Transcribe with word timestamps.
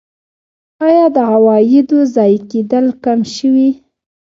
آیا 0.85 1.05
د 1.15 1.17
عوایدو 1.33 1.99
ضایع 2.15 2.41
کیدل 2.51 2.85
کم 3.03 3.19
شوي؟ 3.35 3.69